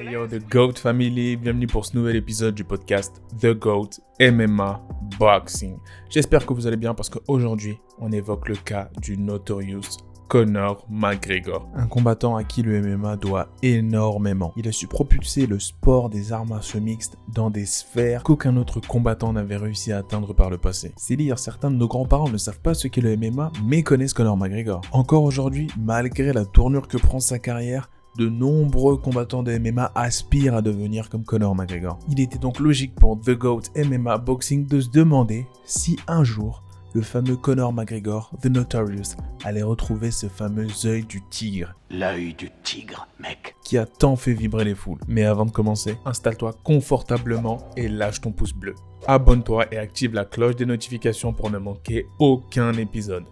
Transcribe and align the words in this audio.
Hey 0.00 0.12
yo, 0.12 0.26
The 0.26 0.40
GOAT 0.48 0.78
Family, 0.78 1.36
bienvenue 1.36 1.66
pour 1.66 1.84
ce 1.84 1.94
nouvel 1.94 2.16
épisode 2.16 2.54
du 2.54 2.64
podcast 2.64 3.20
The 3.38 3.48
GOAT 3.48 3.90
MMA 4.18 4.80
Boxing. 5.18 5.76
J'espère 6.08 6.46
que 6.46 6.54
vous 6.54 6.66
allez 6.66 6.78
bien 6.78 6.94
parce 6.94 7.10
qu'aujourd'hui, 7.10 7.78
on 7.98 8.10
évoque 8.10 8.48
le 8.48 8.56
cas 8.56 8.88
du 9.02 9.18
Notorious 9.18 9.98
Conor 10.26 10.86
McGregor, 10.88 11.68
un 11.74 11.86
combattant 11.86 12.36
à 12.36 12.44
qui 12.44 12.62
le 12.62 12.80
MMA 12.80 13.16
doit 13.16 13.48
énormément. 13.62 14.54
Il 14.56 14.68
a 14.68 14.72
su 14.72 14.86
propulser 14.86 15.46
le 15.46 15.58
sport 15.58 16.08
des 16.08 16.32
arts 16.32 16.46
martiaux 16.46 16.80
mixtes 16.80 17.18
dans 17.34 17.50
des 17.50 17.66
sphères 17.66 18.22
qu'aucun 18.22 18.56
autre 18.56 18.80
combattant 18.80 19.34
n'avait 19.34 19.58
réussi 19.58 19.92
à 19.92 19.98
atteindre 19.98 20.32
par 20.32 20.48
le 20.48 20.56
passé. 20.56 20.92
C'est 20.96 21.16
dire 21.16 21.38
certains 21.38 21.70
de 21.70 21.76
nos 21.76 21.88
grands-parents 21.88 22.30
ne 22.30 22.38
savent 22.38 22.60
pas 22.60 22.72
ce 22.72 22.88
qu'est 22.88 23.02
le 23.02 23.18
MMA, 23.18 23.52
mais 23.66 23.82
connaissent 23.82 24.14
Conor 24.14 24.38
McGregor. 24.38 24.80
Encore 24.92 25.24
aujourd'hui, 25.24 25.66
malgré 25.78 26.32
la 26.32 26.46
tournure 26.46 26.88
que 26.88 26.96
prend 26.96 27.20
sa 27.20 27.38
carrière, 27.38 27.90
de 28.18 28.28
nombreux 28.28 28.96
combattants 28.96 29.42
de 29.42 29.56
MMA 29.56 29.92
aspirent 29.94 30.56
à 30.56 30.62
devenir 30.62 31.08
comme 31.08 31.24
Conor 31.24 31.54
McGregor. 31.54 31.98
Il 32.08 32.20
était 32.20 32.38
donc 32.38 32.58
logique 32.58 32.94
pour 32.94 33.20
The 33.20 33.30
GOAT 33.30 33.62
MMA 33.76 34.18
Boxing 34.18 34.66
de 34.66 34.80
se 34.80 34.90
demander 34.90 35.46
si 35.64 35.98
un 36.06 36.24
jour 36.24 36.62
le 36.92 37.02
fameux 37.02 37.36
Conor 37.36 37.72
McGregor, 37.72 38.30
The 38.42 38.46
Notorious, 38.46 39.16
allait 39.44 39.62
retrouver 39.62 40.10
ce 40.10 40.26
fameux 40.26 40.66
œil 40.84 41.04
du 41.04 41.22
tigre. 41.30 41.74
L'œil 41.90 42.34
du 42.34 42.50
tigre, 42.62 43.06
mec. 43.20 43.54
Qui 43.64 43.78
a 43.78 43.86
tant 43.86 44.16
fait 44.16 44.32
vibrer 44.32 44.64
les 44.64 44.74
foules. 44.74 44.98
Mais 45.06 45.24
avant 45.24 45.46
de 45.46 45.50
commencer, 45.50 45.96
installe-toi 46.04 46.54
confortablement 46.64 47.58
et 47.76 47.88
lâche 47.88 48.20
ton 48.20 48.32
pouce 48.32 48.52
bleu. 48.52 48.74
Abonne-toi 49.06 49.72
et 49.72 49.78
active 49.78 50.14
la 50.14 50.24
cloche 50.24 50.56
des 50.56 50.66
notifications 50.66 51.32
pour 51.32 51.50
ne 51.50 51.58
manquer 51.58 52.06
aucun 52.18 52.72
épisode. 52.74 53.24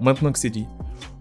Maintenant 0.00 0.32
que 0.32 0.38
c'est 0.38 0.50
dit, 0.50 0.66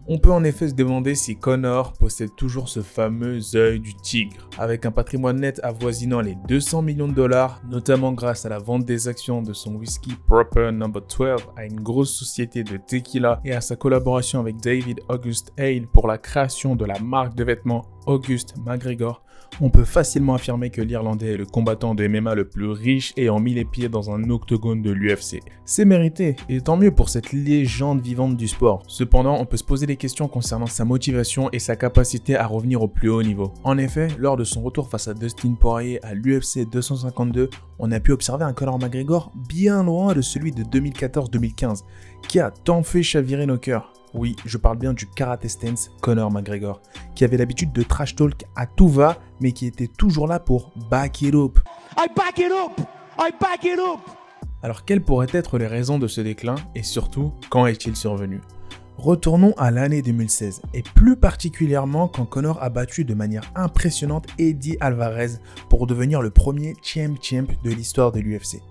on 0.07 0.17
peut 0.17 0.31
en 0.31 0.43
effet 0.43 0.69
se 0.69 0.73
demander 0.73 1.15
si 1.15 1.35
Connor 1.35 1.93
possède 1.93 2.35
toujours 2.35 2.69
ce 2.69 2.81
fameux 2.81 3.39
œil 3.55 3.79
du 3.79 3.93
tigre. 3.95 4.49
Avec 4.57 4.85
un 4.85 4.91
patrimoine 4.91 5.39
net 5.39 5.59
avoisinant 5.63 6.21
les 6.21 6.35
200 6.47 6.81
millions 6.81 7.07
de 7.07 7.13
dollars, 7.13 7.61
notamment 7.69 8.11
grâce 8.11 8.45
à 8.45 8.49
la 8.49 8.59
vente 8.59 8.85
des 8.85 9.07
actions 9.07 9.41
de 9.41 9.53
son 9.53 9.75
whisky 9.75 10.15
Proper 10.27 10.71
No. 10.71 10.87
12 10.87 11.37
à 11.55 11.65
une 11.65 11.79
grosse 11.79 12.13
société 12.13 12.63
de 12.63 12.77
tequila 12.77 13.39
et 13.45 13.53
à 13.53 13.61
sa 13.61 13.75
collaboration 13.75 14.39
avec 14.39 14.57
David 14.57 14.99
August 15.09 15.51
Hale 15.57 15.87
pour 15.87 16.07
la 16.07 16.17
création 16.17 16.75
de 16.75 16.85
la 16.85 16.99
marque 16.99 17.35
de 17.35 17.43
vêtements 17.43 17.85
August 18.05 18.55
McGregor, 18.65 19.23
on 19.61 19.69
peut 19.69 19.83
facilement 19.83 20.33
affirmer 20.33 20.69
que 20.69 20.81
l'Irlandais 20.81 21.33
est 21.33 21.37
le 21.37 21.45
combattant 21.45 21.95
de 21.95 22.07
MMA 22.07 22.35
le 22.35 22.47
plus 22.47 22.69
riche 22.69 23.13
ayant 23.17 23.39
mis 23.39 23.53
les 23.53 23.65
pieds 23.65 23.89
dans 23.89 24.11
un 24.11 24.29
octogone 24.29 24.81
de 24.81 24.91
l'UFC. 24.91 25.41
C'est 25.65 25.85
mérité, 25.85 26.35
et 26.49 26.61
tant 26.61 26.77
mieux 26.77 26.91
pour 26.91 27.09
cette 27.09 27.31
légende 27.31 28.01
vivante 28.01 28.35
du 28.35 28.47
sport. 28.47 28.83
Cependant, 28.87 29.39
on 29.39 29.45
peut 29.45 29.57
se 29.57 29.63
poser 29.63 29.85
des 29.85 29.97
questions 29.97 30.27
concernant 30.27 30.65
sa 30.65 30.85
motivation 30.85 31.49
et 31.51 31.59
sa 31.59 31.75
capacité 31.75 32.35
à 32.35 32.47
revenir 32.47 32.81
au 32.81 32.87
plus 32.87 33.09
haut 33.09 33.23
niveau. 33.23 33.53
En 33.63 33.77
effet, 33.77 34.07
lors 34.17 34.37
de 34.37 34.43
son 34.43 34.61
retour 34.61 34.89
face 34.89 35.07
à 35.07 35.13
Dustin 35.13 35.53
Poirier 35.53 36.03
à 36.03 36.13
l'UFC 36.13 36.69
252, 36.69 37.49
on 37.79 37.91
a 37.91 37.99
pu 37.99 38.11
observer 38.11 38.45
un 38.45 38.53
Conor 38.53 38.79
McGregor 38.79 39.31
bien 39.49 39.83
loin 39.83 40.13
de 40.13 40.21
celui 40.21 40.51
de 40.51 40.63
2014-2015, 40.63 41.83
qui 42.27 42.39
a 42.39 42.51
tant 42.51 42.83
fait 42.83 43.03
chavirer 43.03 43.45
nos 43.45 43.57
cœurs. 43.57 43.93
Oui, 44.13 44.35
je 44.45 44.57
parle 44.57 44.77
bien 44.77 44.93
du 44.93 45.07
karate 45.07 45.47
stance 45.47 45.89
Conor 46.01 46.31
McGregor, 46.31 46.81
qui 47.15 47.23
avait 47.23 47.37
l'habitude 47.37 47.71
de 47.71 47.81
trash 47.81 48.15
talk 48.15 48.43
à 48.55 48.67
tout 48.67 48.87
va, 48.87 49.17
mais 49.39 49.53
qui 49.53 49.65
était 49.65 49.87
toujours 49.87 50.27
là 50.27 50.39
pour 50.39 50.71
back 50.91 51.21
it 51.23 51.33
up. 51.33 51.59
I 51.97 52.07
back 52.15 52.37
it 52.37 52.51
up! 52.51 52.85
I 53.17 53.31
back 53.39 53.63
it 53.63 53.79
up! 53.79 53.99
Alors 54.61 54.85
quelles 54.85 55.01
pourraient 55.01 55.27
être 55.31 55.57
les 55.57 55.67
raisons 55.67 55.97
de 55.97 56.07
ce 56.07 56.21
déclin 56.21 56.55
et 56.75 56.83
surtout 56.83 57.33
quand 57.49 57.65
est-il 57.65 57.95
survenu? 57.95 58.39
Retournons 58.97 59.53
à 59.57 59.71
l'année 59.71 60.03
2016 60.03 60.61
et 60.75 60.83
plus 60.83 61.17
particulièrement 61.17 62.07
quand 62.07 62.25
Conor 62.25 62.61
a 62.61 62.69
battu 62.69 63.05
de 63.05 63.15
manière 63.15 63.51
impressionnante 63.55 64.27
Eddie 64.37 64.77
Alvarez 64.79 65.39
pour 65.67 65.87
devenir 65.87 66.21
le 66.21 66.29
premier 66.29 66.75
champ 66.83 67.15
champ 67.19 67.47
de 67.63 67.71
l'histoire 67.71 68.11
de 68.11 68.19
l'UFC. 68.19 68.61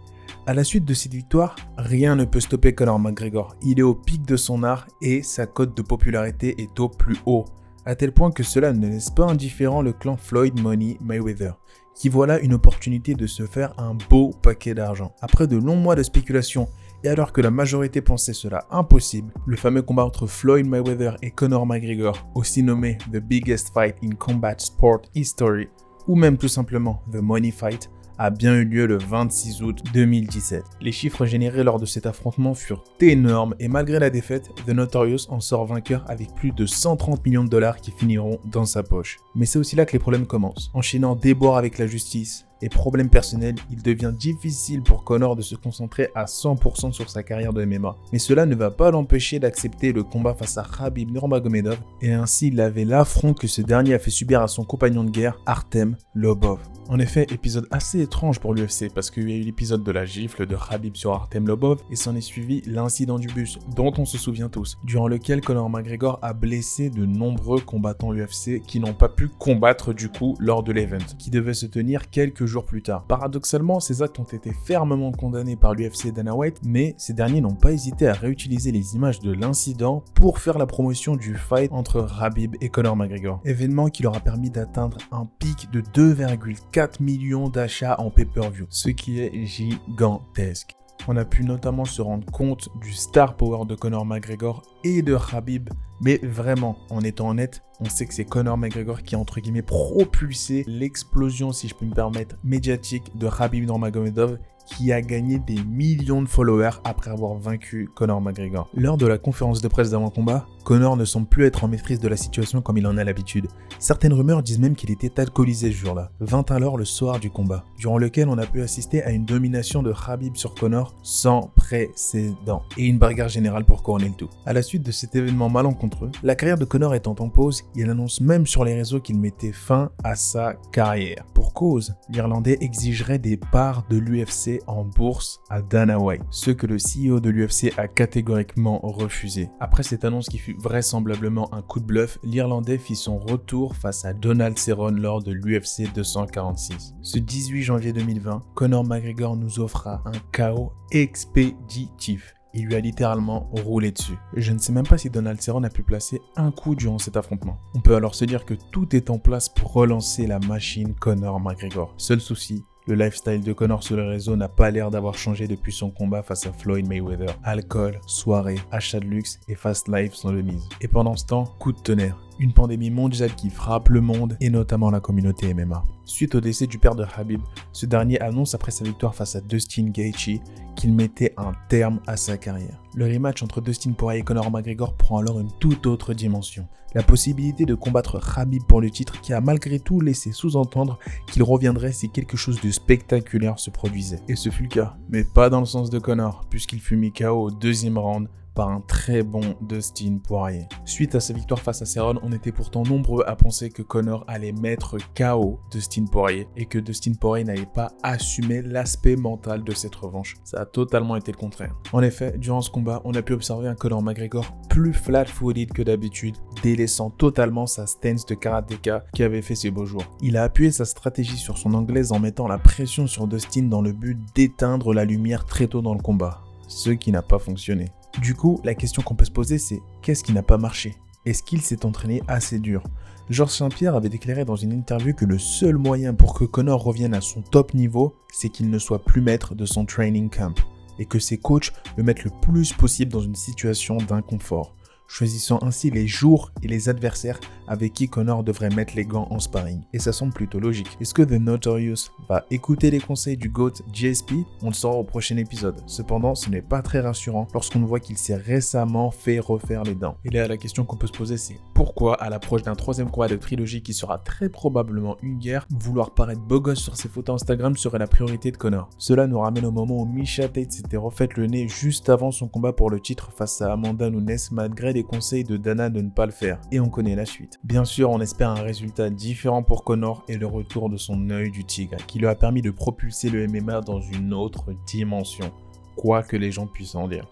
À 0.44 0.54
la 0.54 0.64
suite 0.64 0.84
de 0.84 0.92
cette 0.92 1.14
victoire, 1.14 1.54
rien 1.78 2.16
ne 2.16 2.24
peut 2.24 2.40
stopper 2.40 2.74
Conor 2.74 2.98
McGregor. 2.98 3.54
Il 3.62 3.78
est 3.78 3.82
au 3.82 3.94
pic 3.94 4.26
de 4.26 4.36
son 4.36 4.64
art 4.64 4.88
et 5.00 5.22
sa 5.22 5.46
cote 5.46 5.76
de 5.76 5.82
popularité 5.82 6.60
est 6.60 6.80
au 6.80 6.88
plus 6.88 7.16
haut. 7.26 7.44
À 7.86 7.94
tel 7.94 8.10
point 8.10 8.32
que 8.32 8.42
cela 8.42 8.72
ne 8.72 8.88
laisse 8.88 9.10
pas 9.10 9.26
indifférent 9.26 9.82
le 9.82 9.92
clan 9.92 10.16
Floyd 10.16 10.60
Money 10.60 10.96
Mayweather, 11.00 11.60
qui 11.94 12.08
voilà 12.08 12.40
une 12.40 12.54
opportunité 12.54 13.14
de 13.14 13.28
se 13.28 13.46
faire 13.46 13.72
un 13.78 13.94
beau 14.10 14.32
paquet 14.42 14.74
d'argent. 14.74 15.14
Après 15.20 15.46
de 15.46 15.56
longs 15.56 15.76
mois 15.76 15.94
de 15.94 16.02
spéculation 16.02 16.68
et 17.04 17.08
alors 17.08 17.32
que 17.32 17.40
la 17.40 17.52
majorité 17.52 18.00
pensait 18.00 18.32
cela 18.32 18.66
impossible, 18.72 19.32
le 19.46 19.56
fameux 19.56 19.82
combat 19.82 20.04
entre 20.04 20.26
Floyd 20.26 20.66
Mayweather 20.66 21.18
et 21.22 21.30
Conor 21.30 21.66
McGregor, 21.66 22.18
aussi 22.34 22.64
nommé 22.64 22.98
The 23.12 23.18
Biggest 23.18 23.72
Fight 23.72 23.94
in 24.02 24.16
Combat 24.16 24.58
Sport 24.58 25.02
History, 25.14 25.68
ou 26.08 26.16
même 26.16 26.36
tout 26.36 26.48
simplement 26.48 27.00
The 27.12 27.16
Money 27.16 27.52
Fight, 27.52 27.90
a 28.22 28.30
bien 28.30 28.54
eu 28.54 28.64
lieu 28.64 28.86
le 28.86 28.98
26 28.98 29.62
août 29.64 29.82
2017. 29.92 30.62
Les 30.80 30.92
chiffres 30.92 31.26
générés 31.26 31.64
lors 31.64 31.80
de 31.80 31.86
cet 31.86 32.06
affrontement 32.06 32.54
furent 32.54 32.84
énormes 33.00 33.56
et 33.58 33.66
malgré 33.66 33.98
la 33.98 34.10
défaite, 34.10 34.48
The 34.64 34.68
Notorious 34.68 35.26
en 35.28 35.40
sort 35.40 35.66
vainqueur 35.66 36.04
avec 36.08 36.32
plus 36.36 36.52
de 36.52 36.64
130 36.64 37.26
millions 37.26 37.42
de 37.42 37.48
dollars 37.48 37.80
qui 37.80 37.90
finiront 37.90 38.38
dans 38.44 38.64
sa 38.64 38.84
poche. 38.84 39.18
Mais 39.34 39.44
c'est 39.44 39.58
aussi 39.58 39.74
là 39.74 39.86
que 39.86 39.92
les 39.92 39.98
problèmes 39.98 40.26
commencent. 40.26 40.70
Enchaînant 40.72 41.16
déboires 41.16 41.56
avec 41.56 41.78
la 41.78 41.88
justice, 41.88 42.46
et 42.62 42.68
problèmes 42.68 43.10
personnels, 43.10 43.56
il 43.70 43.82
devient 43.82 44.12
difficile 44.16 44.82
pour 44.82 45.04
Connor 45.04 45.36
de 45.36 45.42
se 45.42 45.54
concentrer 45.56 46.08
à 46.14 46.24
100% 46.24 46.92
sur 46.92 47.10
sa 47.10 47.22
carrière 47.22 47.52
de 47.52 47.64
MMA. 47.64 47.96
Mais 48.12 48.18
cela 48.18 48.46
ne 48.46 48.54
va 48.54 48.70
pas 48.70 48.90
l'empêcher 48.90 49.38
d'accepter 49.38 49.92
le 49.92 50.04
combat 50.04 50.34
face 50.34 50.56
à 50.56 50.64
Khabib 50.64 51.10
Nurmagomedov 51.10 51.78
et 52.00 52.12
ainsi 52.12 52.50
laver 52.50 52.84
l'affront 52.84 53.34
que 53.34 53.46
ce 53.46 53.60
dernier 53.60 53.94
a 53.94 53.98
fait 53.98 54.10
subir 54.10 54.40
à 54.40 54.48
son 54.48 54.64
compagnon 54.64 55.04
de 55.04 55.10
guerre, 55.10 55.38
Artem 55.46 55.96
Lobov. 56.14 56.60
En 56.88 56.98
effet, 56.98 57.26
épisode 57.30 57.66
assez 57.70 58.00
étrange 58.00 58.38
pour 58.38 58.54
l'UFC 58.54 58.92
parce 58.92 59.10
qu'il 59.10 59.28
y 59.28 59.32
a 59.32 59.36
eu 59.36 59.42
l'épisode 59.42 59.82
de 59.82 59.92
la 59.92 60.04
gifle 60.04 60.46
de 60.46 60.56
Khabib 60.56 60.96
sur 60.96 61.12
Artem 61.12 61.46
Lobov 61.46 61.78
et 61.90 61.96
s'en 61.96 62.14
est 62.14 62.20
suivi 62.20 62.62
l'incident 62.66 63.18
du 63.18 63.28
bus 63.28 63.58
dont 63.74 63.92
on 63.98 64.04
se 64.04 64.18
souvient 64.18 64.48
tous, 64.48 64.76
durant 64.84 65.08
lequel 65.08 65.40
Conor 65.40 65.70
McGregor 65.70 66.18
a 66.22 66.32
blessé 66.32 66.90
de 66.90 67.06
nombreux 67.06 67.60
combattants 67.60 68.12
UFC 68.12 68.60
qui 68.66 68.78
n'ont 68.78 68.94
pas 68.94 69.08
pu 69.08 69.28
combattre 69.28 69.92
du 69.92 70.08
coup 70.08 70.36
lors 70.38 70.62
de 70.62 70.72
l'event, 70.72 70.98
qui 71.18 71.30
devait 71.30 71.54
se 71.54 71.66
tenir 71.66 72.10
quelques 72.10 72.44
jours 72.44 72.51
plus 72.60 72.82
tard. 72.82 73.04
Paradoxalement, 73.06 73.80
ces 73.80 74.02
actes 74.02 74.18
ont 74.18 74.24
été 74.24 74.52
fermement 74.52 75.12
condamnés 75.12 75.56
par 75.56 75.74
l'UFC 75.74 76.12
Dana 76.12 76.34
White, 76.34 76.60
mais 76.64 76.94
ces 76.98 77.14
derniers 77.14 77.40
n'ont 77.40 77.54
pas 77.54 77.72
hésité 77.72 78.06
à 78.06 78.12
réutiliser 78.12 78.72
les 78.72 78.94
images 78.94 79.20
de 79.20 79.32
l'incident 79.32 80.04
pour 80.14 80.38
faire 80.38 80.58
la 80.58 80.66
promotion 80.66 81.16
du 81.16 81.34
fight 81.34 81.72
entre 81.72 82.00
Rabib 82.00 82.56
et 82.60 82.68
Conor 82.68 82.96
McGregor. 82.96 83.40
Événement 83.44 83.88
qui 83.88 84.02
leur 84.02 84.16
a 84.16 84.20
permis 84.20 84.50
d'atteindre 84.50 84.98
un 85.10 85.26
pic 85.38 85.70
de 85.70 85.80
2,4 85.80 87.02
millions 87.02 87.48
d'achats 87.48 87.96
en 87.98 88.10
pay-per-view, 88.10 88.66
ce 88.68 88.90
qui 88.90 89.20
est 89.20 89.46
gigantesque. 89.46 90.76
On 91.08 91.16
a 91.16 91.24
pu 91.24 91.42
notamment 91.42 91.84
se 91.84 92.00
rendre 92.00 92.24
compte 92.30 92.68
du 92.80 92.92
star 92.92 93.36
power 93.36 93.66
de 93.66 93.74
Conor 93.74 94.06
McGregor 94.06 94.62
et 94.84 95.02
de 95.02 95.16
Habib. 95.32 95.68
Mais 96.00 96.18
vraiment, 96.22 96.76
en 96.90 97.00
étant 97.00 97.28
honnête, 97.30 97.62
on 97.80 97.86
sait 97.86 98.06
que 98.06 98.14
c'est 98.14 98.24
Conor 98.24 98.56
McGregor 98.56 99.02
qui 99.02 99.16
a 99.16 99.18
entre 99.18 99.40
guillemets 99.40 99.62
propulsé 99.62 100.64
l'explosion, 100.68 101.50
si 101.50 101.66
je 101.66 101.74
peux 101.74 101.86
me 101.86 101.94
permettre, 101.94 102.36
médiatique 102.44 103.16
de 103.16 103.28
Habib 103.38 103.64
Nurmagomedov 103.64 104.38
qui 104.64 104.92
a 104.92 105.00
gagné 105.00 105.38
des 105.40 105.62
millions 105.64 106.22
de 106.22 106.28
followers 106.28 106.80
après 106.84 107.10
avoir 107.10 107.34
vaincu 107.34 107.90
Conor 107.94 108.20
McGregor. 108.20 108.68
Lors 108.74 108.96
de 108.96 109.06
la 109.06 109.18
conférence 109.18 109.60
de 109.60 109.68
presse 109.68 109.90
d'avant-combat, 109.90 110.46
Conor 110.64 110.96
ne 110.96 111.04
semble 111.04 111.26
plus 111.26 111.44
être 111.44 111.64
en 111.64 111.68
maîtrise 111.68 111.98
de 111.98 112.08
la 112.08 112.16
situation 112.16 112.62
comme 112.62 112.78
il 112.78 112.86
en 112.86 112.96
a 112.96 113.04
l'habitude. 113.04 113.48
Certaines 113.78 114.12
rumeurs 114.12 114.42
disent 114.42 114.60
même 114.60 114.76
qu'il 114.76 114.90
était 114.90 115.18
alcoolisé 115.18 115.72
ce 115.72 115.76
jour-là. 115.76 116.10
Vint 116.20 116.44
alors 116.50 116.76
le 116.76 116.84
soir 116.84 117.18
du 117.18 117.30
combat, 117.30 117.64
durant 117.78 117.98
lequel 117.98 118.28
on 118.28 118.38
a 118.38 118.46
pu 118.46 118.62
assister 118.62 119.02
à 119.02 119.10
une 119.10 119.24
domination 119.24 119.82
de 119.82 119.92
Khabib 119.92 120.36
sur 120.36 120.54
Conor 120.54 120.94
sans 121.02 121.50
précédent 121.56 122.62
et 122.78 122.86
une 122.86 122.98
bagarre 122.98 123.28
générale 123.28 123.64
pour 123.64 123.82
couronner 123.82 124.08
le 124.08 124.14
tout. 124.14 124.28
À 124.46 124.52
la 124.52 124.62
suite 124.62 124.84
de 124.84 124.92
cet 124.92 125.16
événement 125.16 125.48
malencontreux, 125.48 126.10
la 126.22 126.36
carrière 126.36 126.58
de 126.58 126.64
Conor 126.64 126.94
étant 126.94 127.16
en 127.18 127.28
pause, 127.28 127.64
il 127.74 127.90
annonce 127.90 128.20
même 128.20 128.46
sur 128.46 128.64
les 128.64 128.74
réseaux 128.74 129.00
qu'il 129.00 129.18
mettait 129.18 129.52
fin 129.52 129.90
à 130.04 130.14
sa 130.14 130.54
carrière. 130.70 131.24
Pour 131.34 131.52
cause, 131.54 131.94
l'Irlandais 132.08 132.58
exigerait 132.60 133.18
des 133.18 133.36
parts 133.36 133.84
de 133.90 133.96
l'UFC 133.96 134.60
en 134.66 134.84
bourse 134.84 135.40
à 135.50 135.60
Dana 135.60 135.98
White, 135.98 136.22
ce 136.30 136.50
que 136.50 136.66
le 136.66 136.76
CEO 136.76 137.20
de 137.20 137.30
l'UFC 137.30 137.72
a 137.76 137.88
catégoriquement 137.88 138.80
refusé. 138.82 139.50
Après 139.60 139.82
cette 139.82 140.04
annonce 140.04 140.28
qui 140.28 140.38
fut 140.38 140.51
vraisemblablement 140.58 141.52
un 141.54 141.62
coup 141.62 141.80
de 141.80 141.86
bluff, 141.86 142.18
l'Irlandais 142.22 142.78
fit 142.78 142.96
son 142.96 143.18
retour 143.18 143.76
face 143.76 144.04
à 144.04 144.12
Donald 144.12 144.58
Cerrone 144.58 145.00
lors 145.00 145.22
de 145.22 145.32
l'UFC 145.32 145.92
246. 145.94 146.94
Ce 147.02 147.18
18 147.18 147.62
janvier 147.62 147.92
2020, 147.92 148.42
Conor 148.54 148.84
McGregor 148.84 149.36
nous 149.36 149.60
offra 149.60 150.02
un 150.04 150.12
chaos 150.32 150.72
expéditif 150.90 152.34
il 152.54 152.66
lui 152.66 152.74
a 152.74 152.80
littéralement 152.80 153.48
roulé 153.64 153.92
dessus. 153.92 154.18
Je 154.36 154.52
ne 154.52 154.58
sais 154.58 154.72
même 154.72 154.86
pas 154.86 154.98
si 154.98 155.10
Donald 155.10 155.40
Cerrone 155.40 155.64
a 155.64 155.70
pu 155.70 155.82
placer 155.82 156.20
un 156.36 156.50
coup 156.50 156.74
durant 156.74 156.98
cet 156.98 157.16
affrontement. 157.16 157.58
On 157.74 157.80
peut 157.80 157.94
alors 157.94 158.14
se 158.14 158.24
dire 158.24 158.44
que 158.44 158.54
tout 158.54 158.94
est 158.94 159.10
en 159.10 159.18
place 159.18 159.48
pour 159.48 159.72
relancer 159.72 160.26
la 160.26 160.38
machine 160.38 160.94
Conor 160.94 161.40
McGregor. 161.40 161.94
Seul 161.96 162.20
souci, 162.20 162.64
le 162.86 162.94
lifestyle 162.94 163.42
de 163.42 163.52
Connor 163.52 163.82
sur 163.82 163.96
le 163.96 164.08
réseau 164.08 164.36
n'a 164.36 164.48
pas 164.48 164.70
l'air 164.70 164.90
d'avoir 164.90 165.14
changé 165.14 165.46
depuis 165.46 165.72
son 165.72 165.90
combat 165.90 166.22
face 166.22 166.46
à 166.46 166.52
Floyd 166.52 166.88
Mayweather. 166.88 167.36
Alcool, 167.44 168.00
soirée, 168.06 168.58
achat 168.70 169.00
de 169.00 169.06
luxe 169.06 169.38
et 169.48 169.54
fast 169.54 169.88
life 169.88 170.14
sont 170.14 170.32
de 170.32 170.42
mise. 170.42 170.68
Et 170.80 170.88
pendant 170.88 171.16
ce 171.16 171.26
temps, 171.26 171.44
coup 171.58 171.72
de 171.72 171.78
tonnerre. 171.78 172.18
Une 172.42 172.52
pandémie 172.52 172.90
mondiale 172.90 173.32
qui 173.36 173.50
frappe 173.50 173.88
le 173.88 174.00
monde 174.00 174.36
et 174.40 174.50
notamment 174.50 174.90
la 174.90 174.98
communauté 174.98 175.54
MMA. 175.54 175.84
Suite 176.04 176.34
au 176.34 176.40
décès 176.40 176.66
du 176.66 176.76
père 176.76 176.96
de 176.96 177.06
Habib, 177.16 177.40
ce 177.70 177.86
dernier 177.86 178.20
annonce 178.20 178.56
après 178.56 178.72
sa 178.72 178.84
victoire 178.84 179.14
face 179.14 179.36
à 179.36 179.40
Dustin 179.40 179.90
Gaethje 179.90 180.40
qu'il 180.74 180.92
mettait 180.92 181.34
un 181.36 181.52
terme 181.68 182.00
à 182.08 182.16
sa 182.16 182.36
carrière. 182.36 182.82
Le 182.96 183.04
rematch 183.04 183.44
entre 183.44 183.60
Dustin 183.60 183.92
Poirier 183.92 184.22
et 184.22 184.24
Conor 184.24 184.50
McGregor 184.50 184.96
prend 184.96 185.18
alors 185.18 185.38
une 185.38 185.52
toute 185.60 185.86
autre 185.86 186.14
dimension. 186.14 186.66
La 186.94 187.04
possibilité 187.04 187.64
de 187.64 187.76
combattre 187.76 188.20
Habib 188.36 188.64
pour 188.64 188.80
le 188.80 188.90
titre 188.90 189.20
qui 189.20 189.32
a 189.32 189.40
malgré 189.40 189.78
tout 189.78 190.00
laissé 190.00 190.32
sous-entendre 190.32 190.98
qu'il 191.28 191.44
reviendrait 191.44 191.92
si 191.92 192.10
quelque 192.10 192.36
chose 192.36 192.60
de 192.60 192.72
spectaculaire 192.72 193.60
se 193.60 193.70
produisait. 193.70 194.20
Et 194.28 194.34
ce 194.34 194.50
fut 194.50 194.64
le 194.64 194.68
cas, 194.68 194.96
mais 195.10 195.22
pas 195.22 195.48
dans 195.48 195.60
le 195.60 195.66
sens 195.66 195.90
de 195.90 196.00
Conor, 196.00 196.44
puisqu'il 196.50 196.80
fut 196.80 196.96
mis 196.96 197.12
KO 197.12 197.44
au 197.44 197.50
deuxième 197.52 197.98
round 197.98 198.28
par 198.54 198.68
un 198.68 198.80
très 198.80 199.22
bon 199.22 199.54
Dustin 199.60 200.18
Poirier. 200.22 200.66
Suite 200.84 201.14
à 201.14 201.20
sa 201.20 201.34
victoire 201.34 201.60
face 201.60 201.82
à 201.82 201.86
Cerrone, 201.86 202.18
on 202.22 202.32
était 202.32 202.52
pourtant 202.52 202.82
nombreux 202.82 203.24
à 203.26 203.36
penser 203.36 203.70
que 203.70 203.82
Connor 203.82 204.24
allait 204.26 204.52
mettre 204.52 204.96
KO 205.14 205.60
Dustin 205.70 206.04
Poirier 206.04 206.48
et 206.56 206.66
que 206.66 206.78
Dustin 206.78 207.12
Poirier 207.14 207.44
n'allait 207.44 207.66
pas 207.66 207.92
assumer 208.02 208.62
l'aspect 208.62 209.16
mental 209.16 209.64
de 209.64 209.72
cette 209.72 209.94
revanche. 209.94 210.36
Ça 210.44 210.62
a 210.62 210.66
totalement 210.66 211.16
été 211.16 211.32
le 211.32 211.38
contraire. 211.38 211.74
En 211.92 212.02
effet, 212.02 212.36
durant 212.38 212.60
ce 212.60 212.70
combat, 212.70 213.00
on 213.04 213.14
a 213.14 213.22
pu 213.22 213.32
observer 213.32 213.68
un 213.68 213.74
Conor 213.74 214.02
McGregor 214.02 214.54
plus 214.68 214.92
flat-footed 214.92 215.72
que 215.72 215.82
d'habitude, 215.82 216.36
délaissant 216.62 217.10
totalement 217.10 217.66
sa 217.66 217.86
stance 217.86 218.26
de 218.26 218.34
karatéka 218.34 219.04
qui 219.12 219.22
avait 219.22 219.42
fait 219.42 219.54
ses 219.54 219.70
beaux 219.70 219.86
jours. 219.86 220.04
Il 220.20 220.36
a 220.36 220.44
appuyé 220.44 220.70
sa 220.70 220.84
stratégie 220.84 221.36
sur 221.36 221.58
son 221.58 221.74
anglaise 221.74 222.12
en 222.12 222.18
mettant 222.18 222.48
la 222.48 222.58
pression 222.58 223.06
sur 223.06 223.26
Dustin 223.26 223.64
dans 223.64 223.82
le 223.82 223.92
but 223.92 224.18
d'éteindre 224.34 224.94
la 224.94 225.04
lumière 225.04 225.44
très 225.44 225.66
tôt 225.66 225.82
dans 225.82 225.94
le 225.94 226.02
combat, 226.02 226.42
ce 226.68 226.90
qui 226.90 227.12
n'a 227.12 227.22
pas 227.22 227.38
fonctionné. 227.38 227.86
Du 228.20 228.34
coup, 228.34 228.60
la 228.64 228.74
question 228.74 229.02
qu'on 229.02 229.14
peut 229.14 229.24
se 229.24 229.30
poser, 229.30 229.58
c'est 229.58 229.80
qu'est-ce 230.02 230.22
qui 230.22 230.32
n'a 230.32 230.42
pas 230.42 230.58
marché? 230.58 230.94
Est-ce 231.24 231.42
qu'il 231.42 231.62
s'est 231.62 231.86
entraîné 231.86 232.22
assez 232.28 232.58
dur? 232.58 232.82
Georges 233.30 233.52
Saint-Pierre 233.52 233.94
avait 233.94 234.08
déclaré 234.08 234.44
dans 234.44 234.56
une 234.56 234.72
interview 234.72 235.14
que 235.14 235.24
le 235.24 235.38
seul 235.38 235.78
moyen 235.78 236.12
pour 236.12 236.34
que 236.34 236.44
Connor 236.44 236.82
revienne 236.82 237.14
à 237.14 237.20
son 237.20 237.40
top 237.40 237.72
niveau, 237.72 238.14
c'est 238.32 238.48
qu'il 238.48 238.68
ne 238.68 238.78
soit 238.78 239.04
plus 239.04 239.22
maître 239.22 239.54
de 239.54 239.64
son 239.64 239.86
training 239.86 240.28
camp 240.28 240.54
et 240.98 241.06
que 241.06 241.18
ses 241.18 241.38
coachs 241.38 241.72
le 241.96 242.02
mettent 242.02 242.24
le 242.24 242.30
plus 242.42 242.72
possible 242.72 243.10
dans 243.10 243.20
une 243.20 243.34
situation 243.34 243.96
d'inconfort 243.96 244.74
choisissant 245.12 245.58
ainsi 245.60 245.90
les 245.90 246.06
jours 246.06 246.50
et 246.62 246.68
les 246.68 246.88
adversaires 246.88 247.38
avec 247.68 247.92
qui 247.92 248.08
Connor 248.08 248.42
devrait 248.42 248.70
mettre 248.70 248.96
les 248.96 249.04
gants 249.04 249.28
en 249.30 249.38
sparring. 249.38 249.82
Et 249.92 249.98
ça 249.98 250.12
semble 250.12 250.32
plutôt 250.32 250.58
logique. 250.58 250.96
Est-ce 251.00 251.12
que 251.12 251.22
The 251.22 251.32
Notorious 251.32 252.10
va 252.28 252.44
écouter 252.50 252.90
les 252.90 252.98
conseils 252.98 253.36
du 253.36 253.50
GOAT 253.50 253.74
GSP 253.92 254.32
On 254.62 254.68
le 254.68 254.72
saura 254.72 254.96
au 254.96 255.04
prochain 255.04 255.36
épisode. 255.36 255.82
Cependant, 255.86 256.34
ce 256.34 256.48
n'est 256.48 256.62
pas 256.62 256.82
très 256.82 257.00
rassurant 257.00 257.46
lorsqu'on 257.52 257.80
voit 257.80 258.00
qu'il 258.00 258.16
s'est 258.16 258.36
récemment 258.36 259.10
fait 259.10 259.38
refaire 259.38 259.84
les 259.84 259.94
dents. 259.94 260.16
Et 260.24 260.30
là, 260.30 260.48
la 260.48 260.56
question 260.56 260.84
qu'on 260.84 260.96
peut 260.96 261.06
se 261.06 261.12
poser, 261.12 261.36
c'est 261.36 261.58
pourquoi, 261.74 262.14
à 262.14 262.30
l'approche 262.30 262.62
d'un 262.62 262.74
troisième 262.74 263.10
combat 263.10 263.28
de 263.28 263.36
trilogie 263.36 263.82
qui 263.82 263.92
sera 263.92 264.18
très 264.18 264.48
probablement 264.48 265.16
une 265.22 265.38
guerre, 265.38 265.66
vouloir 265.70 266.12
paraître 266.14 266.40
beau 266.40 266.60
gosse 266.60 266.80
sur 266.80 266.96
ses 266.96 267.08
photos 267.08 267.42
Instagram 267.42 267.76
serait 267.76 267.98
la 267.98 268.06
priorité 268.06 268.50
de 268.50 268.56
Connor 268.56 268.88
Cela 268.98 269.26
nous 269.26 269.40
ramène 269.40 269.66
au 269.66 269.72
moment 269.72 270.02
où 270.02 270.06
Misha 270.06 270.48
Tate 270.48 270.72
s'était 270.72 270.96
refait 270.96 271.28
le 271.36 271.46
nez 271.46 271.68
juste 271.68 272.08
avant 272.08 272.30
son 272.30 272.48
combat 272.48 272.72
pour 272.72 272.90
le 272.90 273.00
titre 273.00 273.30
face 273.36 273.62
à 273.62 273.72
Amanda 273.72 274.10
Nunes 274.10 274.36
malgré 274.50 274.92
les 275.02 275.08
conseil 275.08 275.42
de 275.42 275.56
Dana 275.56 275.90
de 275.90 276.00
ne 276.00 276.10
pas 276.10 276.26
le 276.26 276.32
faire, 276.32 276.60
et 276.70 276.78
on 276.78 276.88
connaît 276.88 277.16
la 277.16 277.26
suite. 277.26 277.58
Bien 277.64 277.84
sûr, 277.84 278.10
on 278.10 278.20
espère 278.20 278.50
un 278.50 278.62
résultat 278.62 279.10
différent 279.10 279.64
pour 279.64 279.82
Connor 279.82 280.22
et 280.28 280.36
le 280.36 280.46
retour 280.46 280.88
de 280.88 280.96
son 280.96 281.28
œil 281.30 281.50
du 281.50 281.64
tigre, 281.64 281.96
qui 282.06 282.20
lui 282.20 282.28
a 282.28 282.36
permis 282.36 282.62
de 282.62 282.70
propulser 282.70 283.28
le 283.28 283.48
MMA 283.48 283.80
dans 283.80 284.00
une 284.00 284.32
autre 284.32 284.66
dimension, 284.86 285.50
quoi 285.96 286.22
que 286.22 286.36
les 286.36 286.52
gens 286.52 286.68
puissent 286.68 286.94
en 286.94 287.08
dire 287.08 287.26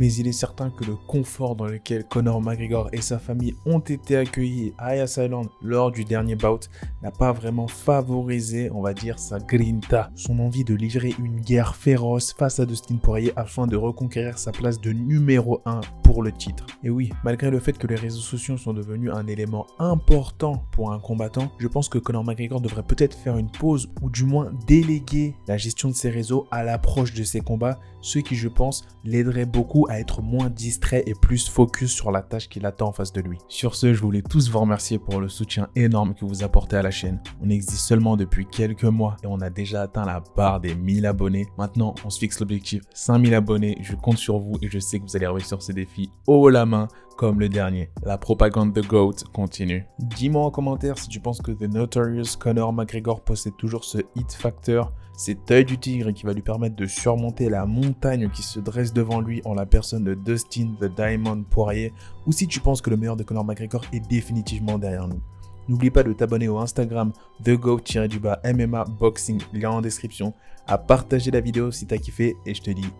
mais 0.00 0.14
il 0.14 0.26
est 0.26 0.32
certain 0.32 0.70
que 0.70 0.84
le 0.84 0.96
confort 0.96 1.54
dans 1.54 1.66
lequel 1.66 2.04
Conor 2.08 2.40
McGregor 2.40 2.88
et 2.90 3.02
sa 3.02 3.18
famille 3.18 3.54
ont 3.66 3.80
été 3.80 4.16
accueillis 4.16 4.72
à 4.78 4.94
Ayas 4.94 5.18
Island 5.22 5.48
lors 5.60 5.92
du 5.92 6.06
dernier 6.06 6.36
bout 6.36 6.70
n'a 7.02 7.10
pas 7.10 7.32
vraiment 7.32 7.68
favorisé, 7.68 8.70
on 8.72 8.80
va 8.80 8.94
dire, 8.94 9.18
sa 9.18 9.38
grinta, 9.38 10.10
son 10.14 10.38
envie 10.38 10.64
de 10.64 10.74
livrer 10.74 11.14
une 11.18 11.40
guerre 11.40 11.76
féroce 11.76 12.32
face 12.32 12.60
à 12.60 12.64
Dustin 12.64 12.96
Poirier 12.96 13.34
afin 13.36 13.66
de 13.66 13.76
reconquérir 13.76 14.38
sa 14.38 14.52
place 14.52 14.80
de 14.80 14.90
numéro 14.90 15.60
1 15.66 15.82
pour 16.02 16.22
le 16.22 16.32
titre. 16.32 16.64
Et 16.82 16.88
oui, 16.88 17.12
malgré 17.22 17.50
le 17.50 17.60
fait 17.60 17.76
que 17.76 17.86
les 17.86 17.94
réseaux 17.94 18.20
sociaux 18.20 18.56
sont 18.56 18.72
devenus 18.72 19.12
un 19.12 19.26
élément 19.26 19.66
important 19.78 20.64
pour 20.72 20.92
un 20.92 20.98
combattant, 20.98 21.52
je 21.58 21.68
pense 21.68 21.90
que 21.90 21.98
Conor 21.98 22.24
McGregor 22.24 22.62
devrait 22.62 22.84
peut-être 22.84 23.18
faire 23.18 23.36
une 23.36 23.50
pause 23.50 23.90
ou 24.00 24.08
du 24.08 24.24
moins 24.24 24.50
déléguer 24.66 25.34
la 25.46 25.58
gestion 25.58 25.90
de 25.90 25.94
ses 25.94 26.08
réseaux 26.08 26.46
à 26.50 26.64
l'approche 26.64 27.12
de 27.12 27.22
ses 27.22 27.42
combats, 27.42 27.78
ce 28.00 28.18
qui 28.18 28.34
je 28.34 28.48
pense 28.48 28.86
l'aiderait 29.04 29.44
beaucoup 29.44 29.86
à 29.90 29.98
être 29.98 30.22
moins 30.22 30.48
distrait 30.48 31.02
et 31.06 31.14
plus 31.14 31.48
focus 31.48 31.92
sur 31.92 32.12
la 32.12 32.22
tâche 32.22 32.48
qu'il 32.48 32.64
attend 32.64 32.88
en 32.88 32.92
face 32.92 33.12
de 33.12 33.20
lui. 33.20 33.38
Sur 33.48 33.74
ce, 33.74 33.92
je 33.92 34.00
voulais 34.00 34.22
tous 34.22 34.48
vous 34.48 34.60
remercier 34.60 35.00
pour 35.00 35.20
le 35.20 35.28
soutien 35.28 35.68
énorme 35.74 36.14
que 36.14 36.24
vous 36.24 36.44
apportez 36.44 36.76
à 36.76 36.82
la 36.82 36.92
chaîne. 36.92 37.20
On 37.42 37.50
existe 37.50 37.80
seulement 37.80 38.16
depuis 38.16 38.46
quelques 38.46 38.84
mois 38.84 39.16
et 39.24 39.26
on 39.26 39.40
a 39.40 39.50
déjà 39.50 39.82
atteint 39.82 40.04
la 40.04 40.22
barre 40.36 40.60
des 40.60 40.76
1000 40.76 41.06
abonnés. 41.06 41.48
Maintenant, 41.58 41.96
on 42.04 42.10
se 42.10 42.20
fixe 42.20 42.38
l'objectif 42.38 42.82
5000 42.94 43.34
abonnés. 43.34 43.78
Je 43.82 43.96
compte 43.96 44.18
sur 44.18 44.38
vous 44.38 44.52
et 44.62 44.68
je 44.68 44.78
sais 44.78 45.00
que 45.00 45.04
vous 45.04 45.16
allez 45.16 45.26
réussir 45.26 45.60
ce 45.60 45.72
défi 45.72 46.08
haut 46.28 46.48
la 46.48 46.66
main 46.66 46.86
comme 47.20 47.38
le 47.38 47.50
dernier. 47.50 47.90
La 48.02 48.16
propagande 48.16 48.72
de 48.72 48.80
GOAT 48.80 49.16
continue. 49.34 49.84
Dis-moi 49.98 50.42
en 50.42 50.50
commentaire 50.50 50.96
si 50.96 51.06
tu 51.06 51.20
penses 51.20 51.42
que 51.42 51.52
The 51.52 51.70
Notorious 51.70 52.38
Conor 52.38 52.72
McGregor 52.72 53.20
possède 53.20 53.58
toujours 53.58 53.84
ce 53.84 53.98
hit 54.16 54.32
factor, 54.32 54.90
cet 55.18 55.50
œil 55.50 55.66
du 55.66 55.76
tigre 55.76 56.12
qui 56.12 56.24
va 56.24 56.32
lui 56.32 56.40
permettre 56.40 56.76
de 56.76 56.86
surmonter 56.86 57.50
la 57.50 57.66
montagne 57.66 58.30
qui 58.30 58.42
se 58.42 58.58
dresse 58.58 58.94
devant 58.94 59.20
lui 59.20 59.42
en 59.44 59.52
la 59.52 59.66
personne 59.66 60.02
de 60.02 60.14
Dustin 60.14 60.70
The 60.80 60.86
Diamond 60.96 61.42
Poirier, 61.42 61.92
ou 62.26 62.32
si 62.32 62.46
tu 62.46 62.58
penses 62.58 62.80
que 62.80 62.88
le 62.88 62.96
meilleur 62.96 63.16
de 63.16 63.22
Conor 63.22 63.44
McGregor 63.44 63.84
est 63.92 64.08
définitivement 64.08 64.78
derrière 64.78 65.06
nous. 65.06 65.20
N'oublie 65.68 65.90
pas 65.90 66.02
de 66.02 66.14
t'abonner 66.14 66.48
au 66.48 66.56
Instagram 66.56 67.12
TheGoat-MMA 67.44 68.86
Boxing, 68.98 69.42
lien 69.52 69.72
en 69.72 69.82
description, 69.82 70.32
à 70.66 70.78
partager 70.78 71.30
la 71.30 71.42
vidéo 71.42 71.70
si 71.70 71.86
t'as 71.86 71.98
kiffé 71.98 72.38
et 72.46 72.54
je 72.54 72.62
te 72.62 72.70
dis 72.70 72.90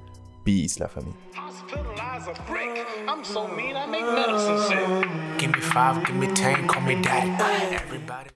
peace 0.45 0.79
la 0.79 0.89
famille. 0.89 1.15